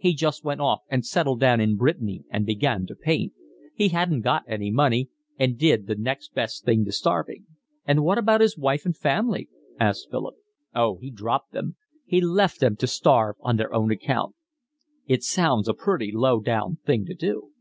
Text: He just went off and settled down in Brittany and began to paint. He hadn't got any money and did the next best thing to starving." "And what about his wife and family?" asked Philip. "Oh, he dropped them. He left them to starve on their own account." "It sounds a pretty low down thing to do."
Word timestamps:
He 0.00 0.12
just 0.12 0.42
went 0.42 0.60
off 0.60 0.80
and 0.90 1.06
settled 1.06 1.38
down 1.38 1.60
in 1.60 1.76
Brittany 1.76 2.24
and 2.30 2.44
began 2.44 2.84
to 2.86 2.96
paint. 2.96 3.32
He 3.76 3.90
hadn't 3.90 4.22
got 4.22 4.42
any 4.48 4.72
money 4.72 5.08
and 5.38 5.56
did 5.56 5.86
the 5.86 5.94
next 5.94 6.34
best 6.34 6.64
thing 6.64 6.84
to 6.84 6.90
starving." 6.90 7.46
"And 7.86 8.02
what 8.02 8.18
about 8.18 8.40
his 8.40 8.58
wife 8.58 8.84
and 8.86 8.96
family?" 8.96 9.48
asked 9.78 10.08
Philip. 10.10 10.34
"Oh, 10.74 10.96
he 10.96 11.12
dropped 11.12 11.52
them. 11.52 11.76
He 12.04 12.20
left 12.20 12.58
them 12.58 12.74
to 12.74 12.88
starve 12.88 13.36
on 13.38 13.56
their 13.56 13.72
own 13.72 13.92
account." 13.92 14.34
"It 15.06 15.22
sounds 15.22 15.68
a 15.68 15.74
pretty 15.74 16.10
low 16.12 16.40
down 16.40 16.78
thing 16.84 17.04
to 17.06 17.14
do." 17.14 17.52